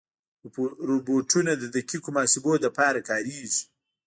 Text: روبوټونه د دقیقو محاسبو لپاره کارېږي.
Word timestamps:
روبوټونه 0.89 1.51
د 1.57 1.63
دقیقو 1.75 2.09
محاسبو 2.15 2.51
لپاره 2.65 2.99
کارېږي. 3.09 3.61